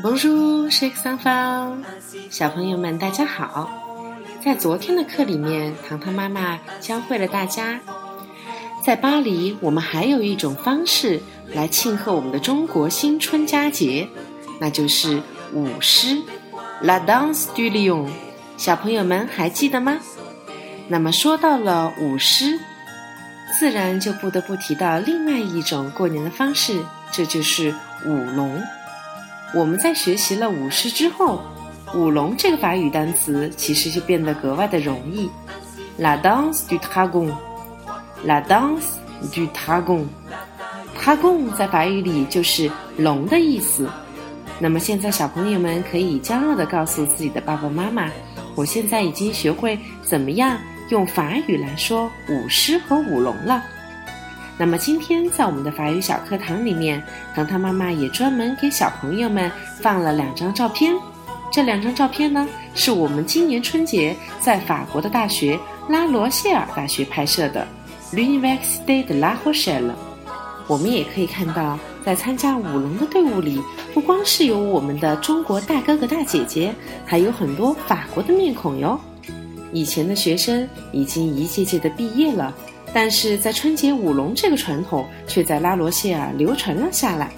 [0.00, 1.76] Bonjour, c h e s n f a
[2.30, 3.68] 小朋友们，大家好。
[4.40, 7.80] 在昨天的课里面，糖糖妈妈教会了大家，
[8.86, 11.20] 在巴黎，我们还有一种方式
[11.52, 14.08] 来庆贺我们的中国新春佳节，
[14.60, 15.20] 那就是
[15.52, 16.22] 舞狮
[16.80, 18.08] ，La Danse du Lion。
[18.56, 19.98] 小朋友们还记得吗？
[20.86, 22.56] 那么说到了舞狮，
[23.58, 27.74] 自然就不得不提到另外一种过年的方式，这就是
[28.06, 28.62] 舞龙。
[29.54, 31.40] 我们在学习了舞狮之后，
[31.94, 35.30] 舞龙这个法语单词其实就变得格外的容易。
[35.96, 38.98] La danse du dragon，La danse
[39.32, 43.88] du dragon，dragon 在法语里就是龙的意思。
[44.60, 48.10] 那么现在小朋友们可以骄傲的告诉自己的爸爸妈妈，
[48.54, 50.58] 我现在已经学会怎么样
[50.90, 53.64] 用法语来说舞狮和舞龙了。
[54.58, 57.00] 那么今天在我们的法语小课堂里面，
[57.32, 59.48] 糖糖妈妈也专门给小朋友们
[59.80, 60.92] 放了两张照片。
[61.50, 67.66] 这两张照片呢，是我们今年春节在法国的大学拉罗谢尔大学拍摄的。
[68.12, 69.92] L'Université de La Rochelle。
[70.66, 73.62] 我们也可以看到，在参加舞龙的队伍里，
[73.94, 76.74] 不光是有我们的中国大哥哥大姐姐，
[77.06, 78.98] 还有很多法国的面孔哟。
[79.72, 82.52] 以前的学生已经一届届的毕业了。
[82.92, 87.30] 但是在春节舞龙这个传统却在拉罗谢尔流传了下来，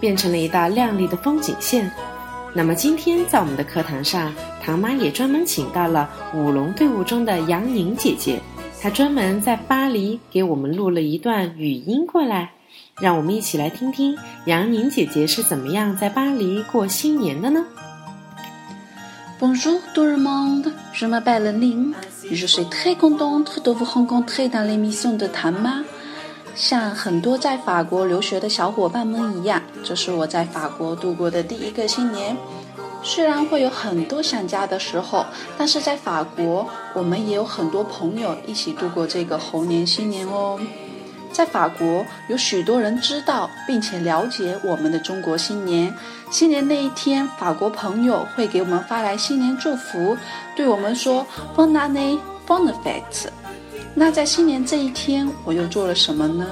[0.00, 1.90] 变成了一道亮丽的风景线。
[2.54, 8.40] 那么今天在我们的课堂上，唐妈也专门请到了舞龙队伍中的杨宁姐姐，
[8.80, 12.52] 她专门在巴黎给我们录了一段语音过来，
[13.00, 17.64] 让我们一起来听听杨宁姐姐是怎么样在巴黎过新年的呢
[19.40, 21.94] ？Bonjour tout le monde, je m'appelle Ling.
[22.30, 25.84] Je suis très contente de vous rencontrer dans l'émission de Tama.
[26.56, 32.36] 像很多在法国留学的小伙伴们一样，这是我在法国度过的第一个新年。
[33.04, 35.24] 虽然会有很多想家的时候，
[35.56, 40.58] 但是在法国，我们也有很多朋友一起度过这个猴年新年哦。
[41.32, 45.94] 在法国，有许多人知道并且了解我们的中国新年。
[46.30, 50.16] 新年那一天，法国朋友会给我们发来新年祝福，
[50.56, 53.28] 对我们说 “Bon année, bon fête”。
[53.94, 56.46] 那在新年这一天，我又做了什么呢？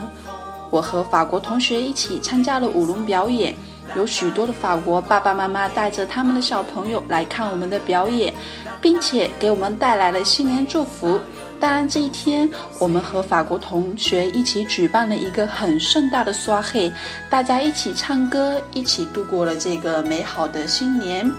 [0.70, 3.54] 我和法国同学一起参加了舞龙表演，
[3.94, 8.32] 有许多的法国爸爸妈妈带着他们的小朋友来看我们的表演，
[8.80, 11.20] 并且给我们带来了新年祝福。
[11.58, 16.92] 当然，这一天我们和法国同学一起举办了一个很盛大的刷黑，
[17.30, 21.30] 大家一起唱歌，一起度过了这个美好的新年。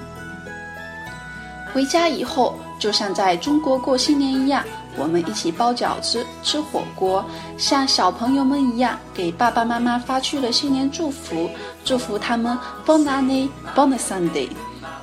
[1.73, 4.63] 回家以后，就像在中国过新年一样，
[4.97, 7.23] 我们一起包饺子、吃火锅，
[7.57, 11.49] 像小朋友们一样给爸爸妈妈发去了新年祝福，
[11.85, 14.49] 祝福他们 Bon année, Bon Sunday。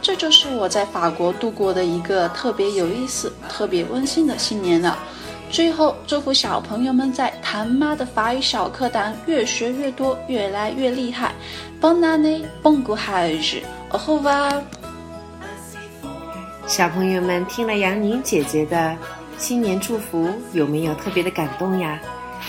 [0.05, 4.99] 这就是我在法国度过的一个特别有意思、特别温馨的新年了。
[5.51, 11.33] 最后，祝福小朋友们在谭妈的法语小课堂越学越多，越来越厉害。
[11.81, 14.61] Bon anné, bon courage, au revoir！。
[16.67, 18.95] 小朋友们听了杨宁姐姐的
[19.39, 21.99] 新年祝福，有没有特别的感动呀？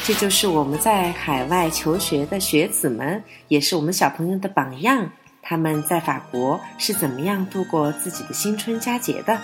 [0.04, 5.10] 这就是我们在海外求学的学子们，也是我们小朋友的榜样。
[5.48, 9.38] 他们在法国是怎么样度过自己的新春佳节的？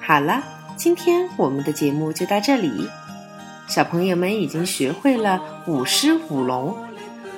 [0.00, 0.42] 好了，
[0.76, 2.88] 今天我们的节目就到这里。
[3.68, 6.76] 小朋友们已经学会了舞狮舞龙，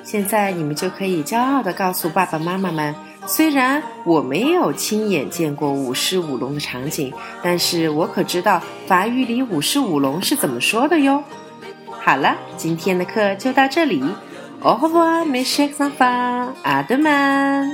[0.03, 2.95] 现在你们就可以骄傲地告诉爸爸妈妈们：
[3.27, 11.23] 虽然我没有亲眼见过舞狮舞龙的场景，但是我可知道法语里舞狮舞龙是怎么说的哟。
[11.87, 14.03] 好了，今天的课就到这里。
[14.63, 17.67] Au revoir mes chers enfants, à demain